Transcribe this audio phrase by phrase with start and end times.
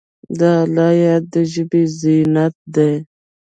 [0.39, 2.93] د الله یاد د ژبې زینت دی.